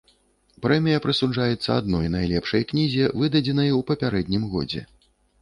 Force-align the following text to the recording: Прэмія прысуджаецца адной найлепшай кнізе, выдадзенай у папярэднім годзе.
Прэмія 0.65 1.01
прысуджаецца 1.03 1.69
адной 1.81 2.09
найлепшай 2.15 2.65
кнізе, 2.73 3.05
выдадзенай 3.21 3.69
у 3.77 3.87
папярэднім 3.93 4.43
годзе. 4.57 4.81